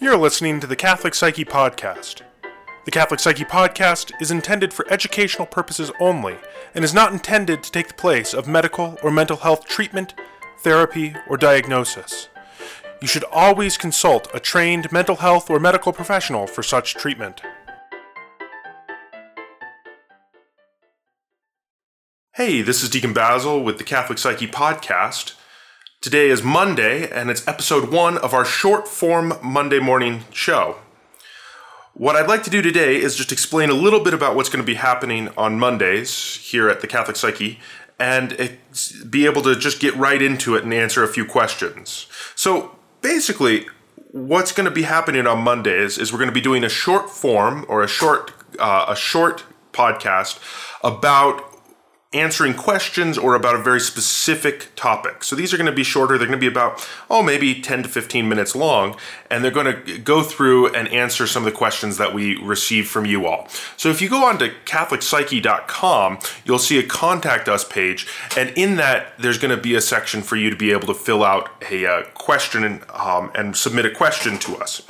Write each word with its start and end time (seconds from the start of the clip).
You're 0.00 0.16
listening 0.16 0.60
to 0.60 0.68
the 0.68 0.76
Catholic 0.76 1.12
Psyche 1.12 1.44
Podcast. 1.44 2.22
The 2.84 2.90
Catholic 2.92 3.18
Psyche 3.18 3.44
Podcast 3.44 4.12
is 4.20 4.30
intended 4.30 4.72
for 4.72 4.88
educational 4.92 5.44
purposes 5.44 5.90
only 5.98 6.36
and 6.72 6.84
is 6.84 6.94
not 6.94 7.12
intended 7.12 7.64
to 7.64 7.72
take 7.72 7.88
the 7.88 7.94
place 7.94 8.32
of 8.32 8.46
medical 8.46 8.96
or 9.02 9.10
mental 9.10 9.38
health 9.38 9.64
treatment, 9.64 10.14
therapy, 10.60 11.16
or 11.26 11.36
diagnosis. 11.36 12.28
You 13.02 13.08
should 13.08 13.24
always 13.24 13.76
consult 13.76 14.28
a 14.32 14.38
trained 14.38 14.92
mental 14.92 15.16
health 15.16 15.50
or 15.50 15.58
medical 15.58 15.92
professional 15.92 16.46
for 16.46 16.62
such 16.62 16.94
treatment. 16.94 17.42
Hey, 22.34 22.62
this 22.62 22.84
is 22.84 22.88
Deacon 22.88 23.12
Basil 23.12 23.64
with 23.64 23.78
the 23.78 23.84
Catholic 23.84 24.18
Psyche 24.18 24.46
Podcast. 24.46 25.34
Today 26.00 26.28
is 26.28 26.44
Monday, 26.44 27.10
and 27.10 27.28
it's 27.28 27.46
episode 27.48 27.90
one 27.90 28.18
of 28.18 28.32
our 28.32 28.44
short 28.44 28.86
form 28.86 29.32
Monday 29.42 29.80
morning 29.80 30.22
show. 30.32 30.76
What 31.92 32.14
I'd 32.14 32.28
like 32.28 32.44
to 32.44 32.50
do 32.50 32.62
today 32.62 33.02
is 33.02 33.16
just 33.16 33.32
explain 33.32 33.68
a 33.68 33.74
little 33.74 33.98
bit 33.98 34.14
about 34.14 34.36
what's 34.36 34.48
going 34.48 34.62
to 34.62 34.66
be 34.66 34.76
happening 34.76 35.28
on 35.36 35.58
Mondays 35.58 36.36
here 36.36 36.68
at 36.68 36.82
the 36.82 36.86
Catholic 36.86 37.16
Psyche 37.16 37.58
and 37.98 38.56
be 39.10 39.26
able 39.26 39.42
to 39.42 39.56
just 39.56 39.80
get 39.80 39.92
right 39.96 40.22
into 40.22 40.54
it 40.54 40.62
and 40.62 40.72
answer 40.72 41.02
a 41.02 41.08
few 41.08 41.24
questions. 41.24 42.06
So, 42.36 42.78
basically, 43.00 43.66
what's 44.12 44.52
going 44.52 44.66
to 44.66 44.70
be 44.70 44.84
happening 44.84 45.26
on 45.26 45.42
Mondays 45.42 45.98
is 45.98 46.12
we're 46.12 46.20
going 46.20 46.30
to 46.30 46.32
be 46.32 46.40
doing 46.40 46.62
a 46.62 46.68
short 46.68 47.10
form 47.10 47.66
or 47.68 47.82
a 47.82 47.88
short 47.88 48.32
uh, 48.60 48.84
a 48.86 48.94
short 48.94 49.42
podcast 49.72 50.38
about 50.84 51.47
answering 52.14 52.54
questions 52.54 53.18
or 53.18 53.34
about 53.34 53.54
a 53.54 53.58
very 53.58 53.80
specific 53.80 54.70
topic. 54.76 55.22
So 55.22 55.36
these 55.36 55.52
are 55.52 55.58
going 55.58 55.66
to 55.66 55.76
be 55.76 55.84
shorter. 55.84 56.16
They're 56.16 56.26
going 56.26 56.38
to 56.38 56.40
be 56.40 56.50
about, 56.50 56.88
oh, 57.10 57.22
maybe 57.22 57.60
10 57.60 57.82
to 57.82 57.88
15 57.88 58.26
minutes 58.26 58.56
long. 58.56 58.96
And 59.30 59.44
they're 59.44 59.50
going 59.50 59.84
to 59.84 59.98
go 59.98 60.22
through 60.22 60.72
and 60.74 60.88
answer 60.88 61.26
some 61.26 61.44
of 61.44 61.52
the 61.52 61.56
questions 61.56 61.98
that 61.98 62.14
we 62.14 62.36
receive 62.36 62.88
from 62.88 63.04
you 63.04 63.26
all. 63.26 63.46
So 63.76 63.90
if 63.90 64.00
you 64.00 64.08
go 64.08 64.24
on 64.24 64.38
to 64.38 64.48
CatholicPsyche.com, 64.64 66.18
you'll 66.46 66.58
see 66.58 66.78
a 66.78 66.82
contact 66.82 67.46
us 67.46 67.62
page. 67.64 68.08
And 68.38 68.56
in 68.56 68.76
that, 68.76 69.12
there's 69.18 69.36
going 69.36 69.54
to 69.54 69.62
be 69.62 69.74
a 69.74 69.82
section 69.82 70.22
for 70.22 70.36
you 70.36 70.48
to 70.48 70.56
be 70.56 70.72
able 70.72 70.86
to 70.86 70.94
fill 70.94 71.22
out 71.22 71.50
a 71.70 71.84
uh, 71.84 72.04
question 72.14 72.64
and, 72.64 72.82
um, 72.90 73.30
and 73.34 73.54
submit 73.54 73.84
a 73.84 73.90
question 73.90 74.38
to 74.38 74.56
us 74.56 74.80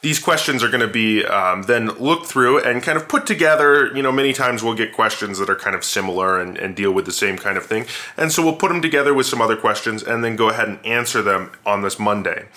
these 0.00 0.20
questions 0.20 0.62
are 0.62 0.68
going 0.68 0.80
to 0.80 0.86
be 0.86 1.24
um, 1.24 1.62
then 1.62 1.88
looked 1.98 2.26
through 2.26 2.62
and 2.62 2.82
kind 2.82 2.96
of 2.96 3.08
put 3.08 3.26
together. 3.26 3.90
You 3.94 4.02
know, 4.02 4.12
many 4.12 4.32
times 4.32 4.62
we'll 4.62 4.74
get 4.74 4.92
questions 4.92 5.38
that 5.38 5.50
are 5.50 5.56
kind 5.56 5.74
of 5.74 5.84
similar 5.84 6.40
and, 6.40 6.56
and 6.56 6.67
deal 6.74 6.92
with 6.92 7.06
the 7.06 7.12
same 7.12 7.36
kind 7.36 7.56
of 7.56 7.66
thing. 7.66 7.86
And 8.16 8.32
so 8.32 8.42
we'll 8.42 8.56
put 8.56 8.68
them 8.68 8.82
together 8.82 9.14
with 9.14 9.26
some 9.26 9.40
other 9.40 9.56
questions 9.56 10.02
and 10.02 10.24
then 10.24 10.36
go 10.36 10.48
ahead 10.48 10.68
and 10.68 10.84
answer 10.86 11.22
them 11.22 11.52
on 11.66 11.82
this 11.82 11.98
Monday, 11.98 12.48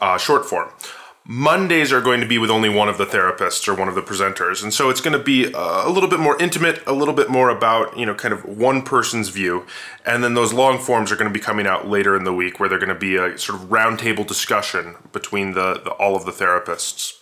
uh, 0.00 0.18
short 0.18 0.46
form. 0.46 0.70
Mondays 1.24 1.92
are 1.92 2.00
going 2.00 2.20
to 2.20 2.26
be 2.26 2.36
with 2.36 2.50
only 2.50 2.68
one 2.68 2.88
of 2.88 2.98
the 2.98 3.06
therapists 3.06 3.68
or 3.68 3.74
one 3.74 3.86
of 3.86 3.94
the 3.94 4.02
presenters. 4.02 4.60
And 4.60 4.74
so 4.74 4.90
it's 4.90 5.00
going 5.00 5.16
to 5.16 5.22
be 5.22 5.52
a 5.54 5.88
little 5.88 6.08
bit 6.08 6.18
more 6.18 6.40
intimate, 6.42 6.82
a 6.84 6.92
little 6.92 7.14
bit 7.14 7.30
more 7.30 7.48
about, 7.48 7.96
you 7.96 8.04
know, 8.04 8.14
kind 8.14 8.34
of 8.34 8.44
one 8.44 8.82
person's 8.82 9.28
view. 9.28 9.64
And 10.04 10.24
then 10.24 10.34
those 10.34 10.52
long 10.52 10.80
forms 10.80 11.12
are 11.12 11.16
going 11.16 11.32
to 11.32 11.32
be 11.32 11.42
coming 11.42 11.64
out 11.64 11.86
later 11.86 12.16
in 12.16 12.24
the 12.24 12.32
week 12.32 12.58
where 12.58 12.68
they're 12.68 12.78
going 12.80 12.88
to 12.88 12.96
be 12.96 13.14
a 13.14 13.38
sort 13.38 13.62
of 13.62 13.68
roundtable 13.68 14.26
discussion 14.26 14.96
between 15.12 15.52
the, 15.52 15.80
the 15.84 15.90
all 15.92 16.16
of 16.16 16.24
the 16.24 16.32
therapists 16.32 17.21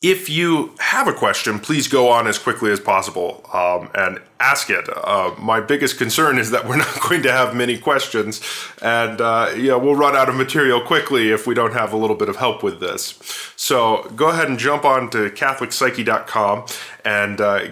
if 0.00 0.28
you 0.28 0.74
have 0.78 1.08
a 1.08 1.12
question, 1.12 1.58
please 1.58 1.88
go 1.88 2.08
on 2.08 2.28
as 2.28 2.38
quickly 2.38 2.70
as 2.70 2.78
possible 2.78 3.44
um, 3.52 3.90
and 3.96 4.20
ask 4.38 4.70
it. 4.70 4.88
Uh, 4.88 5.34
my 5.38 5.60
biggest 5.60 5.98
concern 5.98 6.38
is 6.38 6.52
that 6.52 6.68
we're 6.68 6.76
not 6.86 7.00
going 7.08 7.22
to 7.22 7.32
have 7.32 7.54
many 7.54 7.76
questions, 7.76 8.40
and 8.80 9.20
uh, 9.20 9.50
we'll 9.56 9.96
run 9.96 10.14
out 10.14 10.28
of 10.28 10.36
material 10.36 10.80
quickly 10.80 11.30
if 11.30 11.46
we 11.48 11.54
don't 11.54 11.72
have 11.72 11.92
a 11.92 11.96
little 11.96 12.14
bit 12.14 12.28
of 12.28 12.36
help 12.36 12.62
with 12.62 12.78
this. 12.78 13.18
So 13.56 14.08
go 14.14 14.28
ahead 14.28 14.48
and 14.48 14.58
jump 14.58 14.84
on 14.84 15.10
to 15.10 15.30
CatholicPsyche.com 15.30 16.66
and 17.04 17.40
uh, 17.40 17.64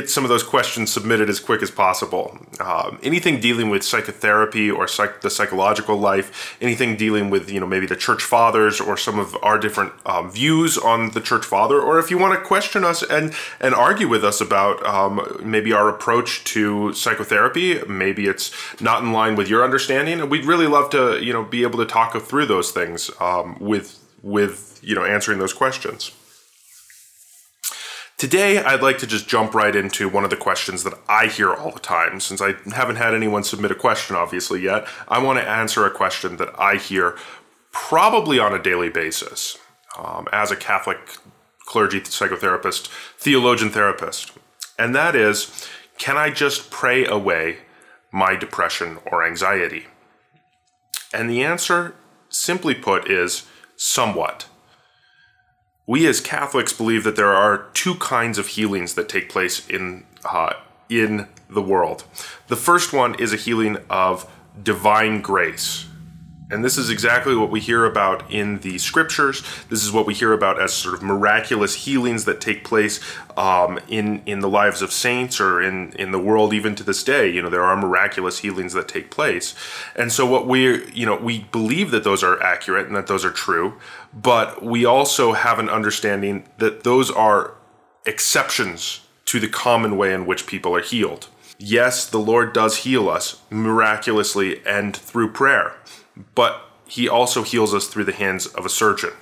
get 0.00 0.10
some 0.10 0.24
of 0.24 0.28
those 0.28 0.42
questions 0.42 0.92
submitted 0.92 1.28
as 1.28 1.40
quick 1.40 1.62
as 1.62 1.70
possible. 1.70 2.38
Um, 2.60 2.98
anything 3.02 3.40
dealing 3.40 3.70
with 3.70 3.82
psychotherapy 3.82 4.70
or 4.70 4.86
psych- 4.86 5.20
the 5.22 5.30
psychological 5.30 5.96
life, 5.96 6.56
anything 6.60 6.96
dealing 6.96 7.30
with 7.30 7.50
you 7.50 7.60
know 7.60 7.66
maybe 7.66 7.86
the 7.86 7.96
church 7.96 8.22
fathers 8.22 8.80
or 8.80 8.96
some 8.96 9.18
of 9.18 9.36
our 9.42 9.58
different 9.58 9.92
um, 10.04 10.30
views 10.30 10.76
on 10.78 11.10
the 11.10 11.20
church 11.20 11.44
father, 11.44 11.80
or 11.80 11.98
if 11.98 12.10
you 12.10 12.18
want 12.18 12.38
to 12.38 12.44
question 12.44 12.84
us 12.84 13.02
and 13.02 13.34
and 13.60 13.74
argue 13.74 14.08
with 14.08 14.24
us 14.24 14.40
about 14.40 14.84
um, 14.84 15.14
maybe 15.42 15.72
our 15.72 15.88
approach 15.88 16.44
to 16.44 16.92
psychotherapy, 16.92 17.80
maybe 17.88 18.26
it's 18.26 18.50
not 18.80 19.02
in 19.02 19.12
line 19.12 19.36
with 19.36 19.48
your 19.48 19.64
understanding, 19.64 20.28
we'd 20.28 20.44
really 20.44 20.66
love 20.66 20.90
to 20.90 21.24
you 21.24 21.32
know 21.32 21.44
be 21.44 21.62
able 21.62 21.78
to 21.78 21.86
talk 21.86 22.06
through 22.16 22.46
those 22.46 22.70
things 22.70 23.10
um, 23.20 23.56
with 23.60 23.98
with 24.22 24.78
you 24.82 24.94
know 24.94 25.04
answering 25.04 25.38
those 25.38 25.52
questions. 25.52 26.12
Today, 28.18 28.64
I'd 28.64 28.80
like 28.80 28.96
to 28.98 29.06
just 29.06 29.28
jump 29.28 29.54
right 29.54 29.76
into 29.76 30.08
one 30.08 30.24
of 30.24 30.30
the 30.30 30.38
questions 30.38 30.84
that 30.84 30.94
I 31.06 31.26
hear 31.26 31.52
all 31.52 31.70
the 31.70 31.80
time. 31.80 32.18
Since 32.18 32.40
I 32.40 32.54
haven't 32.74 32.96
had 32.96 33.12
anyone 33.12 33.44
submit 33.44 33.70
a 33.70 33.74
question, 33.74 34.16
obviously, 34.16 34.62
yet, 34.62 34.88
I 35.06 35.18
want 35.18 35.38
to 35.38 35.46
answer 35.46 35.84
a 35.84 35.90
question 35.90 36.38
that 36.38 36.58
I 36.58 36.76
hear 36.76 37.18
probably 37.72 38.38
on 38.38 38.54
a 38.54 38.62
daily 38.62 38.88
basis 38.88 39.58
um, 39.98 40.28
as 40.32 40.50
a 40.50 40.56
Catholic 40.56 40.98
clergy 41.66 42.00
psychotherapist, 42.00 42.88
theologian 43.18 43.70
therapist. 43.70 44.32
And 44.78 44.94
that 44.94 45.14
is 45.14 45.68
can 45.98 46.16
I 46.16 46.30
just 46.30 46.70
pray 46.70 47.04
away 47.04 47.58
my 48.12 48.34
depression 48.34 48.98
or 49.04 49.26
anxiety? 49.26 49.88
And 51.12 51.28
the 51.28 51.44
answer, 51.44 51.94
simply 52.30 52.74
put, 52.74 53.10
is 53.10 53.46
somewhat 53.76 54.46
we 55.86 56.06
as 56.06 56.20
Catholics 56.20 56.72
believe 56.72 57.04
that 57.04 57.16
there 57.16 57.34
are 57.34 57.66
two 57.72 57.94
kinds 57.94 58.38
of 58.38 58.48
healings 58.48 58.94
that 58.94 59.08
take 59.08 59.28
place 59.28 59.66
in 59.68 60.04
uh, 60.24 60.54
in 60.88 61.28
the 61.48 61.62
world. 61.62 62.04
The 62.48 62.56
first 62.56 62.92
one 62.92 63.14
is 63.20 63.32
a 63.32 63.36
healing 63.36 63.78
of 63.88 64.30
divine 64.60 65.20
grace. 65.20 65.86
And 66.48 66.64
this 66.64 66.78
is 66.78 66.90
exactly 66.90 67.34
what 67.34 67.50
we 67.50 67.58
hear 67.58 67.84
about 67.84 68.30
in 68.30 68.60
the 68.60 68.78
scriptures. 68.78 69.42
This 69.68 69.82
is 69.84 69.90
what 69.90 70.06
we 70.06 70.14
hear 70.14 70.32
about 70.32 70.60
as 70.60 70.72
sort 70.72 70.94
of 70.94 71.02
miraculous 71.02 71.74
healings 71.74 72.24
that 72.26 72.40
take 72.40 72.62
place 72.62 73.00
um, 73.36 73.80
in 73.88 74.22
in 74.26 74.38
the 74.40 74.48
lives 74.48 74.80
of 74.80 74.92
saints 74.92 75.40
or 75.40 75.60
in 75.60 75.92
in 75.94 76.12
the 76.12 76.20
world 76.20 76.54
even 76.54 76.76
to 76.76 76.84
this 76.84 77.02
day. 77.02 77.28
You 77.28 77.42
know, 77.42 77.50
there 77.50 77.64
are 77.64 77.76
miraculous 77.76 78.38
healings 78.38 78.74
that 78.74 78.86
take 78.86 79.10
place, 79.10 79.56
and 79.96 80.12
so 80.12 80.24
what 80.24 80.46
we 80.46 80.88
you 80.92 81.04
know 81.04 81.16
we 81.16 81.40
believe 81.50 81.90
that 81.90 82.04
those 82.04 82.22
are 82.22 82.40
accurate 82.40 82.86
and 82.86 82.94
that 82.94 83.08
those 83.08 83.24
are 83.24 83.32
true, 83.32 83.74
but 84.14 84.62
we 84.62 84.84
also 84.84 85.32
have 85.32 85.58
an 85.58 85.68
understanding 85.68 86.46
that 86.58 86.84
those 86.84 87.10
are 87.10 87.54
exceptions 88.04 89.00
to 89.24 89.40
the 89.40 89.48
common 89.48 89.96
way 89.96 90.14
in 90.14 90.26
which 90.26 90.46
people 90.46 90.76
are 90.76 90.82
healed. 90.82 91.26
Yes, 91.58 92.08
the 92.08 92.18
Lord 92.18 92.52
does 92.52 92.78
heal 92.78 93.08
us 93.08 93.40
miraculously 93.50 94.64
and 94.64 94.96
through 94.96 95.32
prayer 95.32 95.74
but 96.34 96.62
he 96.86 97.08
also 97.08 97.42
heals 97.42 97.74
us 97.74 97.88
through 97.88 98.04
the 98.04 98.12
hands 98.12 98.46
of 98.46 98.64
a 98.64 98.70
surgeon. 98.70 99.12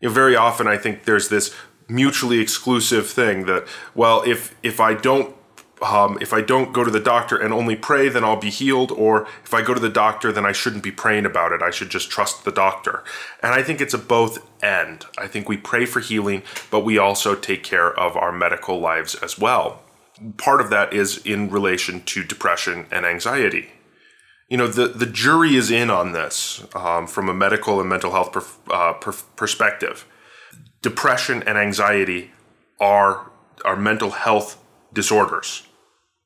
You 0.00 0.08
know, 0.08 0.14
very 0.14 0.36
often 0.36 0.66
I 0.66 0.76
think 0.76 1.04
there's 1.04 1.28
this 1.28 1.54
mutually 1.88 2.40
exclusive 2.40 3.08
thing 3.08 3.46
that, 3.46 3.66
well, 3.94 4.22
if 4.26 4.54
if 4.62 4.80
I 4.80 4.94
don't 4.94 5.34
um, 5.82 6.18
if 6.20 6.32
I 6.32 6.40
don't 6.40 6.72
go 6.72 6.84
to 6.84 6.90
the 6.90 7.00
doctor 7.00 7.36
and 7.36 7.52
only 7.52 7.76
pray, 7.76 8.08
then 8.08 8.24
I'll 8.24 8.40
be 8.40 8.50
healed. 8.50 8.90
Or 8.92 9.28
if 9.44 9.52
I 9.52 9.62
go 9.62 9.74
to 9.74 9.80
the 9.80 9.90
doctor, 9.90 10.32
then 10.32 10.46
I 10.46 10.52
shouldn't 10.52 10.82
be 10.82 10.90
praying 10.90 11.26
about 11.26 11.52
it. 11.52 11.62
I 11.62 11.70
should 11.70 11.90
just 11.90 12.10
trust 12.10 12.44
the 12.44 12.50
doctor. 12.50 13.04
And 13.42 13.52
I 13.52 13.62
think 13.62 13.80
it's 13.80 13.92
a 13.92 13.98
both 13.98 14.38
end. 14.62 15.04
I 15.18 15.26
think 15.26 15.48
we 15.48 15.58
pray 15.58 15.84
for 15.84 16.00
healing, 16.00 16.42
but 16.70 16.80
we 16.80 16.96
also 16.96 17.34
take 17.34 17.62
care 17.62 17.92
of 17.92 18.16
our 18.16 18.32
medical 18.32 18.80
lives 18.80 19.14
as 19.16 19.38
well. 19.38 19.82
Part 20.38 20.62
of 20.62 20.70
that 20.70 20.94
is 20.94 21.18
in 21.18 21.50
relation 21.50 22.02
to 22.04 22.24
depression 22.24 22.86
and 22.90 23.04
anxiety 23.04 23.72
you 24.48 24.56
know 24.56 24.68
the 24.68 24.88
the 24.88 25.06
jury 25.06 25.56
is 25.56 25.70
in 25.70 25.90
on 25.90 26.12
this 26.12 26.64
um, 26.74 27.06
from 27.06 27.28
a 27.28 27.34
medical 27.34 27.80
and 27.80 27.88
mental 27.88 28.12
health 28.12 28.36
uh, 28.70 28.92
per, 28.94 29.12
perspective. 29.34 30.06
Depression 30.82 31.42
and 31.44 31.58
anxiety 31.58 32.32
are 32.78 33.30
are 33.64 33.76
mental 33.76 34.10
health 34.10 34.62
disorders, 34.92 35.65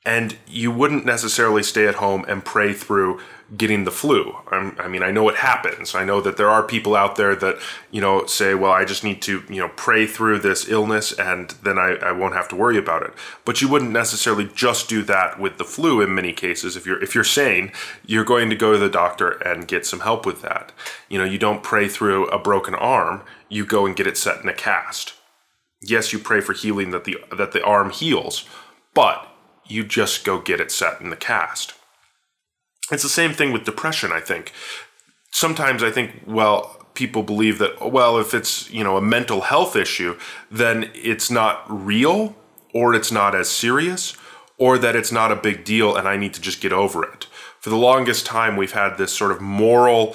and 0.05 0.39
you 0.47 0.71
wouldn't 0.71 1.05
necessarily 1.05 1.63
stay 1.63 1.87
at 1.87 1.97
home 1.97 2.25
and 2.27 2.45
pray 2.45 2.73
through 2.73 3.21
getting 3.57 3.85
the 3.85 3.91
flu. 3.91 4.35
I'm, 4.51 4.77
i 4.79 4.89
mean, 4.89 5.03
I 5.03 5.11
know 5.11 5.29
it 5.29 5.37
happens. 5.37 5.95
I 5.95 6.05
know 6.05 6.21
that 6.21 6.37
there 6.37 6.49
are 6.49 6.63
people 6.63 6.95
out 6.95 7.17
there 7.17 7.35
that, 7.37 7.59
you 7.91 8.01
know, 8.01 8.25
say, 8.27 8.55
well, 8.55 8.71
I 8.71 8.85
just 8.85 9.05
need 9.05 9.21
to, 9.23 9.43
you 9.49 9.61
know, 9.61 9.69
pray 9.77 10.07
through 10.07 10.39
this 10.39 10.69
illness 10.69 11.13
and 11.13 11.51
then 11.63 11.77
I, 11.77 11.97
I 11.97 12.13
won't 12.13 12.35
have 12.35 12.49
to 12.49 12.57
worry 12.57 12.79
about 12.79 13.03
it. 13.03 13.13
But 13.45 13.61
you 13.61 13.69
wouldn't 13.69 13.91
necessarily 13.91 14.49
just 14.55 14.89
do 14.89 15.03
that 15.03 15.39
with 15.39 15.59
the 15.59 15.65
flu 15.65 16.01
in 16.01 16.15
many 16.15 16.33
cases. 16.33 16.77
If 16.77 16.87
you're, 16.87 17.03
if 17.03 17.15
you're 17.15 17.25
sane, 17.25 17.73
you're 18.07 18.25
going 18.25 18.49
to 18.51 18.57
go 18.57 18.73
to 18.73 18.79
the 18.79 18.89
doctor 18.89 19.31
and 19.31 19.69
get 19.69 19.85
some 19.85 20.01
help 20.01 20.25
with 20.25 20.41
that. 20.43 20.73
You 21.09 21.19
know, 21.19 21.25
you 21.25 21.39
don't 21.39 21.63
pray 21.63 21.89
through 21.89 22.27
a 22.29 22.39
broken 22.39 22.75
arm, 22.75 23.23
you 23.49 23.67
go 23.67 23.85
and 23.85 23.97
get 23.97 24.07
it 24.07 24.17
set 24.17 24.41
in 24.43 24.49
a 24.49 24.55
cast. 24.55 25.15
Yes, 25.83 26.13
you 26.13 26.19
pray 26.19 26.41
for 26.41 26.53
healing 26.53 26.91
that 26.93 27.05
the, 27.05 27.19
that 27.37 27.53
the 27.53 27.65
arm 27.65 27.91
heals, 27.91 28.49
but 28.95 29.30
you 29.71 29.85
just 29.85 30.25
go 30.25 30.41
get 30.41 30.61
it 30.61 30.71
set 30.71 31.01
in 31.01 31.11
the 31.11 31.17
cast. 31.17 31.75
It's 32.91 33.03
the 33.03 33.09
same 33.09 33.33
thing 33.33 33.53
with 33.53 33.65
depression, 33.65 34.13
I 34.13 34.21
think. 34.21 34.53
Sometimes 35.31 35.83
I 35.83 35.91
think, 35.91 36.23
well, 36.27 36.81
people 36.95 37.23
believe 37.23 37.59
that 37.59 37.93
well, 37.93 38.19
if 38.19 38.35
it's 38.35 38.71
you 38.71 38.85
know 38.85 38.97
a 38.97 39.03
mental 39.03 39.43
health 39.43 39.77
issue, 39.77 40.19
then 40.51 40.91
it's 40.95 41.31
not 41.31 41.65
real 41.69 42.37
or 42.75 42.95
it's 42.95 43.13
not 43.13 43.35
as 43.35 43.49
serious 43.49 44.17
or 44.59 44.77
that 44.79 44.95
it's 44.95 45.11
not 45.11 45.33
a 45.33 45.37
big 45.37 45.65
deal 45.65 45.97
and 45.97 46.07
I 46.07 46.17
need 46.17 46.35
to 46.35 46.41
just 46.41 46.61
get 46.61 46.73
over 46.73 47.03
it. 47.05 47.27
For 47.61 47.71
the 47.71 47.77
longest 47.77 48.27
time, 48.27 48.57
we've 48.57 48.73
had 48.73 48.97
this 48.97 49.13
sort 49.13 49.33
of 49.33 49.41
moral 49.41 50.15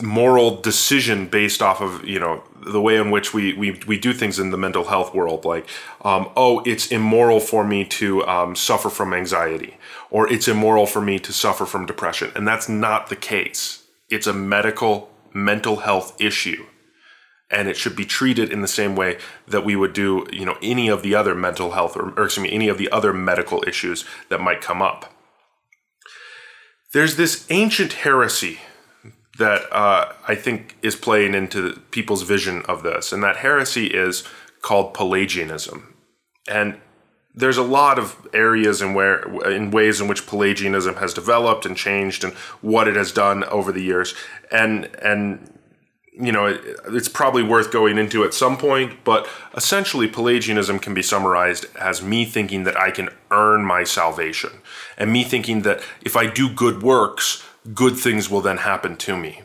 moral 0.00 0.60
decision 0.60 1.26
based 1.26 1.62
off 1.62 1.80
of 1.80 2.04
you 2.06 2.18
know 2.18 2.42
the 2.66 2.80
way 2.80 2.96
in 2.96 3.10
which 3.10 3.32
we 3.32 3.54
we, 3.54 3.80
we 3.86 3.98
do 3.98 4.12
things 4.12 4.38
in 4.38 4.50
the 4.50 4.58
mental 4.58 4.84
health 4.84 5.14
world. 5.14 5.44
Like 5.44 5.66
um, 6.04 6.30
oh 6.36 6.62
it's 6.66 6.88
immoral 6.88 7.40
for 7.40 7.64
me 7.64 7.84
to 7.84 8.26
um, 8.26 8.54
suffer 8.54 8.90
from 8.90 9.14
anxiety 9.14 9.78
or 10.10 10.30
it's 10.30 10.48
immoral 10.48 10.86
for 10.86 11.00
me 11.00 11.18
to 11.18 11.32
suffer 11.32 11.64
from 11.64 11.86
depression. 11.86 12.30
And 12.34 12.46
that's 12.46 12.68
not 12.68 13.08
the 13.08 13.16
case. 13.16 13.84
It's 14.10 14.26
a 14.26 14.32
medical 14.32 15.10
mental 15.32 15.76
health 15.76 16.18
issue. 16.20 16.66
And 17.50 17.68
it 17.68 17.76
should 17.76 17.94
be 17.94 18.04
treated 18.04 18.50
in 18.50 18.60
the 18.60 18.68
same 18.68 18.96
way 18.96 19.18
that 19.46 19.64
we 19.64 19.76
would 19.76 19.92
do 19.92 20.26
you 20.30 20.44
know 20.44 20.58
any 20.60 20.88
of 20.88 21.02
the 21.02 21.14
other 21.14 21.34
mental 21.34 21.72
health 21.72 21.96
or, 21.96 22.10
or 22.18 22.24
excuse 22.24 22.44
me 22.44 22.52
any 22.52 22.68
of 22.68 22.76
the 22.76 22.90
other 22.90 23.14
medical 23.14 23.64
issues 23.66 24.04
that 24.28 24.42
might 24.42 24.60
come 24.60 24.82
up. 24.82 25.12
There's 26.92 27.16
this 27.16 27.46
ancient 27.50 27.94
heresy 27.94 28.60
that 29.38 29.72
uh, 29.72 30.12
I 30.26 30.34
think 30.34 30.76
is 30.82 30.96
playing 30.96 31.34
into 31.34 31.80
people's 31.90 32.22
vision 32.22 32.62
of 32.62 32.82
this, 32.82 33.12
and 33.12 33.22
that 33.22 33.36
heresy 33.36 33.86
is 33.86 34.24
called 34.62 34.94
Pelagianism. 34.94 35.94
And 36.48 36.80
there's 37.34 37.58
a 37.58 37.62
lot 37.62 37.98
of 37.98 38.26
areas 38.32 38.80
in 38.80 38.94
where 38.94 39.22
in 39.50 39.70
ways 39.70 40.00
in 40.00 40.08
which 40.08 40.26
Pelagianism 40.26 40.96
has 40.96 41.12
developed 41.12 41.66
and 41.66 41.76
changed 41.76 42.24
and 42.24 42.32
what 42.62 42.88
it 42.88 42.96
has 42.96 43.12
done 43.12 43.44
over 43.44 43.70
the 43.72 43.82
years. 43.82 44.14
And 44.50 44.88
and 45.02 45.52
you 46.18 46.32
know, 46.32 46.46
it, 46.46 46.62
it's 46.88 47.10
probably 47.10 47.42
worth 47.42 47.70
going 47.70 47.98
into 47.98 48.24
at 48.24 48.32
some 48.32 48.56
point, 48.56 49.04
but 49.04 49.28
essentially 49.54 50.08
Pelagianism 50.08 50.78
can 50.78 50.94
be 50.94 51.02
summarized 51.02 51.66
as 51.78 52.02
me 52.02 52.24
thinking 52.24 52.64
that 52.64 52.78
I 52.78 52.90
can 52.90 53.10
earn 53.30 53.66
my 53.66 53.84
salvation 53.84 54.50
and 54.96 55.12
me 55.12 55.24
thinking 55.24 55.60
that 55.62 55.82
if 56.00 56.16
I 56.16 56.26
do 56.26 56.48
good 56.48 56.82
works, 56.82 57.44
good 57.74 57.96
things 57.96 58.30
will 58.30 58.40
then 58.40 58.58
happen 58.58 58.96
to 58.96 59.16
me. 59.16 59.42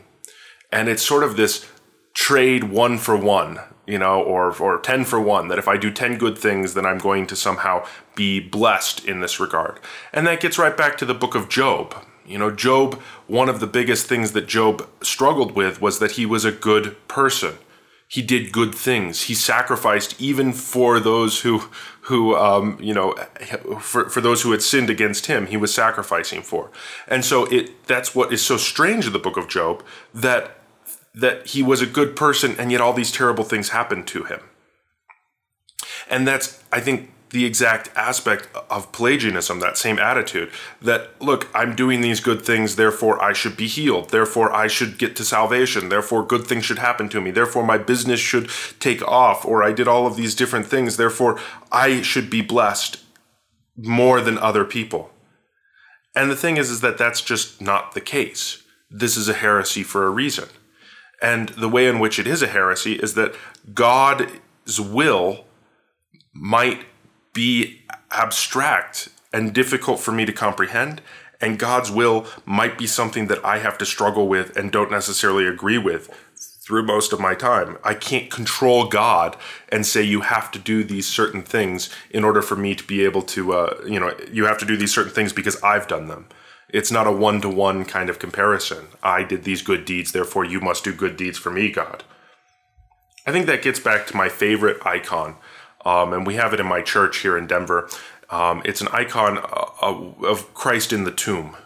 And 0.70 0.88
it's 0.88 1.02
sort 1.02 1.22
of 1.22 1.36
this 1.36 1.66
trade 2.14 2.64
one 2.64 2.98
for 2.98 3.16
one, 3.16 3.60
you 3.86 3.98
know, 3.98 4.22
or, 4.22 4.54
or 4.56 4.78
10 4.78 5.04
for 5.04 5.20
one, 5.20 5.48
that 5.48 5.58
if 5.58 5.68
I 5.68 5.76
do 5.76 5.90
10 5.90 6.18
good 6.18 6.38
things, 6.38 6.74
then 6.74 6.86
I'm 6.86 6.98
going 6.98 7.26
to 7.28 7.36
somehow 7.36 7.86
be 8.14 8.40
blessed 8.40 9.04
in 9.04 9.20
this 9.20 9.40
regard. 9.40 9.80
And 10.12 10.26
that 10.26 10.40
gets 10.40 10.58
right 10.58 10.76
back 10.76 10.96
to 10.98 11.04
the 11.04 11.14
book 11.14 11.34
of 11.34 11.48
Job. 11.48 11.94
You 12.26 12.38
know, 12.38 12.50
Job, 12.50 12.94
one 13.26 13.48
of 13.48 13.60
the 13.60 13.66
biggest 13.66 14.06
things 14.06 14.32
that 14.32 14.46
Job 14.46 14.88
struggled 15.02 15.52
with 15.52 15.80
was 15.80 15.98
that 15.98 16.12
he 16.12 16.24
was 16.24 16.44
a 16.44 16.52
good 16.52 16.96
person 17.08 17.56
he 18.12 18.20
did 18.20 18.52
good 18.52 18.74
things. 18.74 19.22
He 19.22 19.34
sacrificed 19.34 20.20
even 20.20 20.52
for 20.52 21.00
those 21.00 21.40
who, 21.40 21.60
who 22.02 22.36
um, 22.36 22.76
you 22.78 22.92
know, 22.92 23.12
for, 23.80 24.10
for 24.10 24.20
those 24.20 24.42
who 24.42 24.50
had 24.50 24.60
sinned 24.60 24.90
against 24.90 25.28
him. 25.28 25.46
He 25.46 25.56
was 25.56 25.72
sacrificing 25.72 26.42
for, 26.42 26.70
and 27.08 27.24
so 27.24 27.46
it 27.46 27.86
that's 27.86 28.14
what 28.14 28.30
is 28.30 28.44
so 28.44 28.58
strange 28.58 29.06
in 29.06 29.14
the 29.14 29.18
book 29.18 29.38
of 29.38 29.48
Job 29.48 29.82
that 30.12 30.58
that 31.14 31.46
he 31.46 31.62
was 31.62 31.80
a 31.80 31.86
good 31.86 32.14
person 32.14 32.54
and 32.58 32.70
yet 32.70 32.82
all 32.82 32.92
these 32.92 33.10
terrible 33.10 33.44
things 33.44 33.70
happened 33.70 34.06
to 34.08 34.24
him. 34.24 34.40
And 36.10 36.28
that's 36.28 36.62
I 36.70 36.80
think 36.80 37.10
the 37.32 37.44
exact 37.44 37.88
aspect 37.96 38.48
of 38.70 38.92
Pelagianism, 38.92 39.60
that 39.60 39.78
same 39.78 39.98
attitude 39.98 40.50
that, 40.80 41.20
look, 41.20 41.48
I'm 41.54 41.74
doing 41.74 42.02
these 42.02 42.20
good 42.20 42.42
things, 42.42 42.76
therefore 42.76 43.22
I 43.22 43.32
should 43.32 43.56
be 43.56 43.66
healed, 43.66 44.10
therefore 44.10 44.52
I 44.52 44.68
should 44.68 44.98
get 44.98 45.16
to 45.16 45.24
salvation, 45.24 45.88
therefore 45.88 46.24
good 46.24 46.46
things 46.46 46.64
should 46.64 46.78
happen 46.78 47.08
to 47.08 47.20
me, 47.20 47.30
therefore 47.30 47.64
my 47.64 47.78
business 47.78 48.20
should 48.20 48.50
take 48.78 49.02
off, 49.02 49.44
or 49.44 49.62
I 49.62 49.72
did 49.72 49.88
all 49.88 50.06
of 50.06 50.16
these 50.16 50.34
different 50.34 50.66
things, 50.66 50.96
therefore 50.96 51.40
I 51.72 52.02
should 52.02 52.28
be 52.30 52.42
blessed 52.42 53.02
more 53.76 54.20
than 54.20 54.36
other 54.38 54.64
people. 54.64 55.10
And 56.14 56.30
the 56.30 56.36
thing 56.36 56.58
is, 56.58 56.70
is 56.70 56.82
that 56.82 56.98
that's 56.98 57.22
just 57.22 57.62
not 57.62 57.94
the 57.94 58.00
case. 58.02 58.62
This 58.90 59.16
is 59.16 59.28
a 59.28 59.34
heresy 59.34 59.82
for 59.82 60.06
a 60.06 60.10
reason. 60.10 60.50
And 61.22 61.48
the 61.50 61.68
way 61.68 61.88
in 61.88 61.98
which 61.98 62.18
it 62.18 62.26
is 62.26 62.42
a 62.42 62.48
heresy 62.48 62.94
is 62.94 63.14
that 63.14 63.34
God's 63.72 64.78
will 64.78 65.46
might 66.34 66.84
be 67.32 67.82
abstract 68.10 69.08
and 69.32 69.52
difficult 69.52 70.00
for 70.00 70.12
me 70.12 70.24
to 70.24 70.32
comprehend. 70.32 71.00
And 71.40 71.58
God's 71.58 71.90
will 71.90 72.26
might 72.46 72.78
be 72.78 72.86
something 72.86 73.26
that 73.26 73.44
I 73.44 73.58
have 73.58 73.76
to 73.78 73.86
struggle 73.86 74.28
with 74.28 74.56
and 74.56 74.70
don't 74.70 74.90
necessarily 74.90 75.46
agree 75.46 75.78
with 75.78 76.08
through 76.36 76.84
most 76.84 77.12
of 77.12 77.18
my 77.18 77.34
time. 77.34 77.76
I 77.82 77.94
can't 77.94 78.30
control 78.30 78.86
God 78.86 79.36
and 79.70 79.84
say 79.84 80.02
you 80.02 80.20
have 80.20 80.52
to 80.52 80.60
do 80.60 80.84
these 80.84 81.08
certain 81.08 81.42
things 81.42 81.90
in 82.10 82.22
order 82.22 82.40
for 82.40 82.54
me 82.54 82.76
to 82.76 82.84
be 82.84 83.04
able 83.04 83.22
to, 83.22 83.52
uh, 83.52 83.80
you 83.84 83.98
know, 83.98 84.14
you 84.30 84.44
have 84.44 84.58
to 84.58 84.64
do 84.64 84.76
these 84.76 84.94
certain 84.94 85.12
things 85.12 85.32
because 85.32 85.60
I've 85.62 85.88
done 85.88 86.06
them. 86.06 86.28
It's 86.68 86.92
not 86.92 87.08
a 87.08 87.12
one 87.12 87.40
to 87.40 87.48
one 87.48 87.84
kind 87.84 88.08
of 88.08 88.20
comparison. 88.20 88.86
I 89.02 89.24
did 89.24 89.42
these 89.42 89.60
good 89.62 89.84
deeds, 89.84 90.12
therefore 90.12 90.44
you 90.44 90.60
must 90.60 90.84
do 90.84 90.94
good 90.94 91.16
deeds 91.16 91.36
for 91.36 91.50
me, 91.50 91.70
God. 91.70 92.04
I 93.26 93.32
think 93.32 93.46
that 93.46 93.62
gets 93.62 93.80
back 93.80 94.06
to 94.06 94.16
my 94.16 94.28
favorite 94.28 94.84
icon 94.86 95.36
um, 95.84 96.12
and 96.12 96.26
we 96.26 96.34
have 96.34 96.52
it 96.54 96.60
in 96.60 96.66
my 96.66 96.82
church 96.82 97.18
here 97.18 97.36
in 97.36 97.46
Denver. 97.46 97.88
Um, 98.30 98.62
it's 98.64 98.80
an 98.80 98.88
icon 98.92 99.38
uh, 99.38 100.26
of 100.26 100.54
Christ 100.54 100.92
in 100.92 101.04
the 101.04 101.10
tomb, 101.12 101.56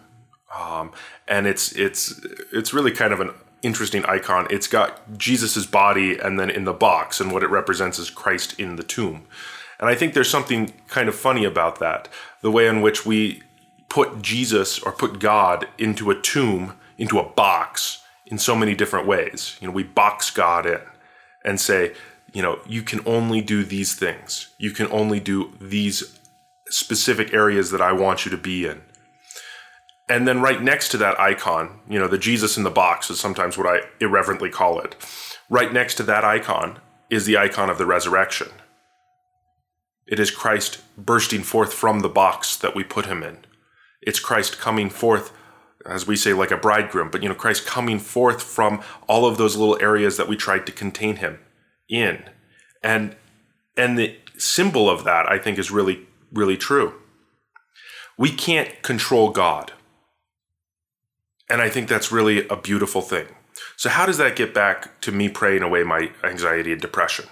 um, 0.59 0.93
and 1.29 1.47
it's 1.47 1.73
it's 1.73 2.21
it's 2.53 2.75
really 2.75 2.91
kind 2.91 3.13
of 3.13 3.21
an 3.21 3.31
interesting 3.63 4.05
icon. 4.07 4.47
It's 4.51 4.67
got 4.67 5.17
Jesus's 5.17 5.67
body, 5.67 6.19
and 6.19 6.39
then 6.39 6.51
in 6.51 6.65
the 6.65 6.73
box, 6.73 7.21
and 7.21 7.33
what 7.33 7.43
it 7.43 7.51
represents 7.51 7.99
is 7.99 8.11
Christ 8.11 8.59
in 8.59 8.77
the 8.77 8.83
tomb. 8.83 9.27
And 9.79 9.89
I 9.89 9.95
think 9.95 10.15
there's 10.15 10.31
something 10.31 10.73
kind 10.89 11.09
of 11.09 11.15
funny 11.15 11.45
about 11.45 11.79
that, 11.81 12.09
the 12.41 12.51
way 12.51 12.67
in 12.67 12.81
which 12.81 13.05
we 13.05 13.43
put 13.89 14.23
Jesus 14.23 14.79
or 14.79 14.93
put 14.93 15.19
God 15.19 15.69
into 15.79 16.11
a 16.11 16.21
tomb, 16.21 16.75
into 16.99 17.19
a 17.19 17.29
box, 17.29 18.03
in 18.27 18.39
so 18.39 18.57
many 18.57 18.75
different 18.75 19.07
ways. 19.07 19.57
You 19.61 19.69
know, 19.69 19.73
we 19.73 19.85
box 19.85 20.31
God 20.31 20.67
in 20.67 20.81
and 21.45 21.61
say, 21.61 21.93
you 22.37 22.43
know, 22.43 22.61
you 22.67 22.83
can 22.83 23.01
only 23.07 23.41
do 23.41 23.65
these 23.65 23.95
things. 23.95 24.49
You 24.59 24.71
can 24.71 24.89
only 24.93 25.21
do 25.21 25.55
these 25.59 26.19
specific 26.69 27.33
areas 27.33 27.71
that 27.71 27.81
I 27.81 27.93
want 27.93 28.27
you 28.27 28.31
to 28.31 28.37
be 28.37 28.67
in. 28.67 28.83
And 30.07 30.29
then 30.29 30.43
right 30.43 30.61
next 30.61 30.91
to 30.91 30.99
that 30.99 31.19
icon, 31.19 31.81
you 31.89 31.99
know, 31.99 32.09
the 32.09 32.19
Jesus 32.19 32.59
in 32.59 32.63
the 32.63 32.71
box 32.71 33.09
is 33.09 33.19
sometimes 33.19 33.57
what 33.57 33.67
I 33.67 33.87
irreverently 34.01 34.51
call 34.51 34.79
it. 34.81 34.97
Right 35.49 35.73
next 35.73 35.95
to 35.95 36.03
that 36.03 36.25
icon 36.25 36.79
is 37.09 37.25
the 37.25 37.39
icon 37.39 37.71
of 37.71 37.79
the 37.79 37.87
resurrection. 37.87 38.49
It 40.07 40.21
is 40.21 40.31
Christ 40.31 40.83
bursting 40.99 41.43
forth 41.43 41.73
from 41.73 42.01
the 42.01 42.11
box 42.11 42.55
that 42.57 42.75
we 42.75 42.85
put 42.85 43.07
him 43.07 43.23
in. 43.23 43.39
It's 44.03 44.21
Christ 44.21 44.59
coming 44.59 44.91
forth, 44.91 45.33
as 45.87 46.07
we 46.07 46.17
say, 46.17 46.35
like 46.35 46.51
a 46.51 46.59
bridegroom, 46.59 47.09
but 47.11 47.23
you 47.23 47.31
know, 47.31 47.35
Christ 47.35 47.65
coming 47.65 47.99
forth 47.99 48.43
from 48.43 48.83
all 49.09 49.25
of 49.25 49.39
those 49.39 49.57
little 49.57 49.79
areas 49.81 50.19
that 50.19 50.29
we 50.29 50.37
tried 50.37 50.67
to 50.67 50.73
contain 50.73 51.17
him 51.17 51.39
in. 51.89 52.23
And 52.83 53.17
and 53.77 53.99
the 53.99 54.17
symbol 54.39 54.89
of 54.89 55.05
that 55.05 55.31
I 55.31 55.39
think 55.39 55.59
is 55.59 55.71
really 55.71 56.07
really 56.33 56.57
true. 56.57 56.95
We 58.19 58.31
can't 58.31 58.83
control 58.83 59.31
God. 59.31 59.73
And 61.49 61.63
I 61.63 61.69
think 61.69 61.89
that's 61.89 62.11
really 62.11 62.49
a 62.49 62.57
beautiful 62.57 63.03
thing. 63.03 63.27
So 63.77 63.89
how 63.89 64.07
does 64.07 64.19
that 64.19 64.37
get 64.37 64.53
back 64.53 65.01
to 65.03 65.13
me 65.13 65.29
praying 65.29 65.63
away 65.63 65.83
my 65.83 66.11
anxiety 66.25 66.73
and 66.73 66.81
depression? 66.81 67.27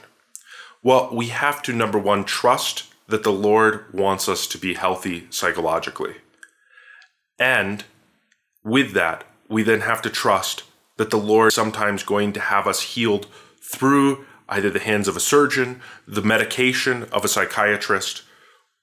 Well, 0.82 1.08
we 1.12 1.28
have 1.28 1.62
to 1.62 1.72
number 1.72 1.98
1 1.98 2.24
trust 2.24 2.84
that 3.08 3.22
the 3.22 3.32
Lord 3.32 3.92
wants 3.92 4.28
us 4.28 4.46
to 4.48 4.58
be 4.58 4.74
healthy 4.74 5.26
psychologically. 5.30 6.16
And 7.38 7.84
with 8.62 8.92
that, 8.92 9.24
we 9.48 9.62
then 9.62 9.80
have 9.80 10.00
to 10.02 10.10
trust 10.10 10.62
that 10.96 11.10
the 11.10 11.18
Lord 11.18 11.48
is 11.48 11.54
sometimes 11.54 12.02
going 12.02 12.32
to 12.34 12.40
have 12.40 12.66
us 12.66 12.82
healed 12.82 13.26
through 13.60 14.24
either 14.54 14.70
the 14.70 14.78
hands 14.78 15.08
of 15.08 15.16
a 15.16 15.20
surgeon, 15.20 15.80
the 16.06 16.22
medication 16.22 17.04
of 17.04 17.24
a 17.24 17.28
psychiatrist, 17.28 18.22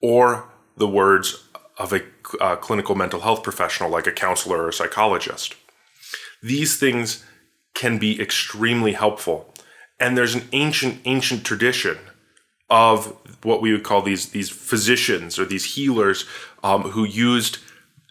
or 0.01 0.49
the 0.75 0.87
words 0.87 1.47
of 1.77 1.93
a 1.93 2.01
uh, 2.39 2.55
clinical 2.57 2.95
mental 2.95 3.21
health 3.21 3.41
professional 3.41 3.89
like 3.89 4.07
a 4.07 4.11
counselor 4.11 4.63
or 4.63 4.69
a 4.69 4.73
psychologist. 4.73 5.55
These 6.43 6.77
things 6.77 7.23
can 7.73 7.97
be 7.97 8.21
extremely 8.21 8.93
helpful. 8.93 9.53
And 9.99 10.17
there's 10.17 10.35
an 10.35 10.47
ancient, 10.51 10.99
ancient 11.05 11.45
tradition 11.45 11.97
of 12.69 13.15
what 13.43 13.61
we 13.61 13.71
would 13.71 13.83
call 13.83 14.01
these, 14.01 14.29
these 14.29 14.49
physicians 14.49 15.39
or 15.39 15.45
these 15.45 15.75
healers 15.75 16.25
um, 16.63 16.83
who 16.83 17.03
used 17.05 17.59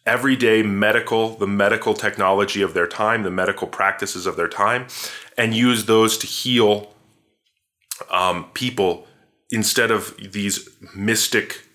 everyday 0.07 0.63
medical, 0.63 1.37
the 1.37 1.47
medical 1.47 1.95
technology 1.95 2.63
of 2.63 2.73
their 2.73 2.87
time, 2.87 3.23
the 3.23 3.31
medical 3.31 3.67
practices 3.67 4.27
of 4.27 4.37
their 4.37 4.49
time, 4.49 4.87
and 5.37 5.55
used 5.55 5.87
those 5.87 6.17
to 6.19 6.27
heal 6.27 6.95
um, 8.11 8.51
people 8.55 9.07
instead 9.51 9.91
of 9.91 10.17
these 10.33 10.69
mystic 10.95 11.67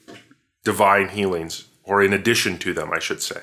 divine 0.63 1.09
healings, 1.09 1.65
or 1.83 2.01
in 2.01 2.13
addition 2.13 2.57
to 2.57 2.73
them, 2.73 2.91
I 2.91 2.99
should 2.99 3.21
say. 3.21 3.41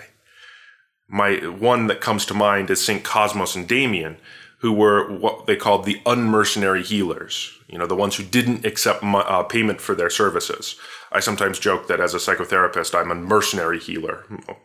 My 1.08 1.34
one 1.46 1.86
that 1.88 2.00
comes 2.00 2.24
to 2.26 2.34
mind 2.34 2.70
is 2.70 2.84
Saint 2.84 3.04
Cosmas 3.04 3.54
and 3.54 3.68
Damian, 3.68 4.16
who 4.60 4.72
were 4.72 5.12
what 5.18 5.46
they 5.46 5.56
called 5.56 5.84
the 5.84 6.00
unmercenary 6.06 6.82
healers, 6.82 7.50
you 7.68 7.76
know, 7.76 7.86
the 7.86 7.96
ones 7.96 8.16
who 8.16 8.22
didn't 8.22 8.64
accept 8.64 9.02
uh, 9.02 9.42
payment 9.42 9.80
for 9.80 9.94
their 9.94 10.10
services. 10.10 10.76
I 11.10 11.20
sometimes 11.20 11.58
joke 11.58 11.88
that 11.88 12.00
as 12.00 12.14
a 12.14 12.18
psychotherapist, 12.18 12.98
I'm 12.98 13.10
a 13.10 13.14
mercenary 13.16 13.80
healer. 13.80 14.24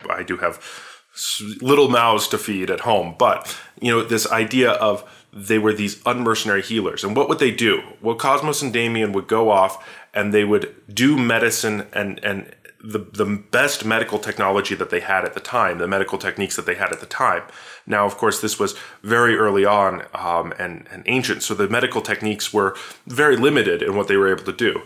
I 0.10 0.24
do 0.24 0.38
have 0.38 0.64
little 1.62 1.90
mouths 1.90 2.28
to 2.28 2.38
feed 2.38 2.70
at 2.70 2.82
home, 2.82 3.16
but, 3.18 3.58
you 3.82 3.92
know, 3.92 4.04
this 4.04 4.32
idea 4.32 4.72
of 4.72 5.04
they 5.34 5.60
were 5.60 5.74
these 5.74 6.02
unmercenary 6.06 6.62
healers. 6.62 7.04
And 7.04 7.16
what 7.16 7.30
would 7.30 7.40
they 7.40 7.52
do? 7.52 7.82
Well, 8.02 8.16
Cosmas 8.16 8.62
and 8.62 8.74
Damian 8.74 9.12
would 9.12 9.28
go 9.28 9.50
off 9.50 9.88
and 10.14 10.34
they 10.34 10.44
would 10.44 10.76
do 10.94 11.18
medicine 11.18 11.88
and, 11.94 12.20
and 12.24 12.54
the, 12.84 13.00
the 13.00 13.26
best 13.26 13.86
medical 13.86 14.20
technology 14.20 14.76
that 14.76 14.90
they 14.90 15.00
had 15.00 15.26
at 15.26 15.34
the 15.34 15.40
time, 15.40 15.78
the 15.78 15.88
medical 15.88 16.18
techniques 16.18 16.56
that 16.56 16.66
they 16.66 16.76
had 16.76 16.92
at 16.92 17.00
the 17.00 17.06
time. 17.06 17.44
Now, 17.86 18.06
of 18.06 18.18
course, 18.18 18.40
this 18.40 18.60
was 18.60 18.76
very 19.04 19.36
early 19.36 19.66
on 19.66 20.06
um, 20.14 20.54
and, 20.58 20.88
and 20.92 21.04
ancient, 21.06 21.44
so 21.44 21.54
the 21.54 21.68
medical 21.68 22.02
techniques 22.02 22.54
were 22.54 22.76
very 23.06 23.36
limited 23.36 23.82
in 23.82 23.96
what 23.96 24.08
they 24.08 24.18
were 24.18 24.32
able 24.32 24.46
to 24.46 24.54
do. 24.54 24.84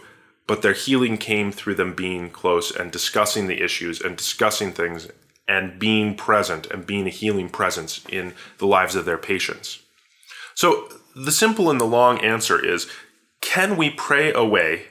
But 0.48 0.62
their 0.62 0.74
healing 0.74 1.17
came 1.17 1.51
through 1.51 1.75
them 1.75 1.93
being 1.93 2.29
close 2.29 2.75
and 2.75 2.91
discussing 2.91 3.48
the 3.48 3.62
issues 3.63 4.01
and 4.01 4.17
discussing 4.17 4.71
things 4.74 5.07
and 5.48 5.77
being 5.79 6.15
present 6.15 6.67
and 6.67 6.86
being 6.86 7.07
a 7.07 7.12
healing 7.12 7.50
presence 7.50 8.01
in 8.10 8.33
the 8.57 8.67
lives 8.67 8.95
of 8.95 9.05
their 9.05 9.17
patients. 9.17 9.81
So, 10.53 10.89
the 11.15 11.31
simple 11.31 11.70
and 11.70 11.79
the 11.79 11.86
long 11.86 12.20
answer 12.20 12.63
is 12.63 12.88
can 13.41 13.75
we 13.75 13.89
pray 13.89 14.31
away 14.31 14.88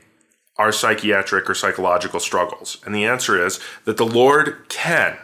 our 0.59 0.73
psychiatric 0.73 1.49
or 1.49 1.55
psychological 1.55 2.21
struggles? 2.21 2.79
And 2.85 2.95
the 2.95 3.05
answer 3.05 3.43
is 3.45 3.61
that 3.85 3.97
the 3.97 4.07
Lord 4.07 4.69
can, 4.69 5.17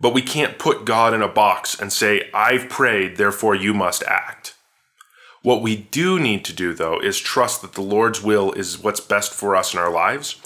but 0.00 0.12
we 0.12 0.22
can't 0.22 0.58
put 0.58 0.84
God 0.84 1.14
in 1.14 1.22
a 1.22 1.28
box 1.28 1.80
and 1.80 1.92
say, 1.92 2.28
I've 2.34 2.68
prayed, 2.68 3.16
therefore 3.16 3.54
you 3.54 3.72
must 3.72 4.02
act. 4.02 4.54
What 5.42 5.62
we 5.62 5.76
do 5.76 6.18
need 6.18 6.44
to 6.46 6.52
do, 6.52 6.74
though, 6.74 6.98
is 6.98 7.18
trust 7.18 7.62
that 7.62 7.74
the 7.74 7.80
Lord's 7.80 8.22
will 8.22 8.52
is 8.52 8.78
what's 8.78 9.00
best 9.00 9.32
for 9.32 9.54
us 9.54 9.72
in 9.72 9.78
our 9.78 9.90
lives, 9.90 10.36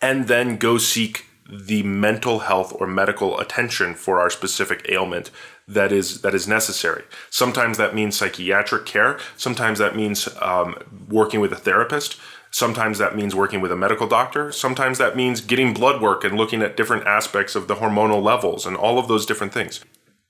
and 0.00 0.28
then 0.28 0.56
go 0.56 0.78
seek 0.78 1.26
the 1.50 1.82
mental 1.82 2.40
health 2.40 2.72
or 2.78 2.86
medical 2.86 3.38
attention 3.38 3.94
for 3.94 4.20
our 4.20 4.30
specific 4.30 4.86
ailment 4.88 5.30
that 5.68 5.92
is 5.92 6.22
that 6.22 6.34
is 6.34 6.48
necessary. 6.48 7.04
Sometimes 7.30 7.78
that 7.78 7.94
means 7.94 8.16
psychiatric 8.16 8.86
care. 8.86 9.18
Sometimes 9.36 9.78
that 9.78 9.96
means 9.96 10.28
um, 10.40 10.76
working 11.08 11.40
with 11.40 11.52
a 11.52 11.56
therapist. 11.56 12.18
Sometimes 12.50 12.98
that 12.98 13.16
means 13.16 13.34
working 13.34 13.60
with 13.60 13.72
a 13.72 13.76
medical 13.76 14.06
doctor. 14.06 14.52
Sometimes 14.52 14.98
that 14.98 15.16
means 15.16 15.40
getting 15.40 15.72
blood 15.72 16.02
work 16.02 16.22
and 16.22 16.36
looking 16.36 16.62
at 16.62 16.76
different 16.76 17.06
aspects 17.06 17.54
of 17.54 17.66
the 17.66 17.76
hormonal 17.76 18.22
levels 18.22 18.66
and 18.66 18.76
all 18.76 18.98
of 18.98 19.08
those 19.08 19.24
different 19.24 19.54
things. 19.54 19.82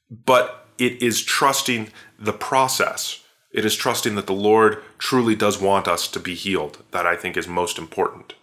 But 0.09 0.69
it 0.79 1.03
is 1.03 1.23
trusting 1.23 1.89
the 2.19 2.33
process. 2.33 3.25
It 3.53 3.65
is 3.65 3.75
trusting 3.75 4.15
that 4.15 4.27
the 4.27 4.33
Lord 4.33 4.83
truly 4.99 5.35
does 5.35 5.61
want 5.61 5.89
us 5.89 6.09
to 6.09 6.21
be 6.21 6.35
healed 6.35 6.83
that 6.93 7.07
I 7.07 7.17
think 7.17 7.37
is 7.37 7.49
most 7.49 7.77
important. 7.77 8.35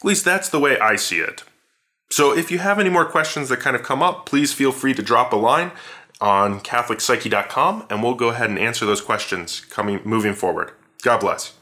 At 0.00 0.04
least 0.04 0.24
that's 0.24 0.48
the 0.48 0.60
way 0.60 0.78
I 0.78 0.96
see 0.96 1.18
it. 1.18 1.42
So 2.10 2.36
if 2.36 2.50
you 2.50 2.58
have 2.58 2.78
any 2.78 2.90
more 2.90 3.04
questions 3.04 3.48
that 3.48 3.58
kind 3.58 3.76
of 3.76 3.82
come 3.82 4.02
up, 4.02 4.26
please 4.26 4.52
feel 4.52 4.72
free 4.72 4.94
to 4.94 5.02
drop 5.02 5.32
a 5.32 5.36
line 5.36 5.70
on 6.20 6.60
catholicpsyche.com 6.60 7.86
and 7.88 8.02
we'll 8.02 8.14
go 8.14 8.28
ahead 8.28 8.50
and 8.50 8.58
answer 8.58 8.84
those 8.84 9.00
questions 9.00 9.60
coming 9.70 10.00
moving 10.04 10.34
forward. 10.34 10.72
God 11.02 11.20
bless. 11.20 11.54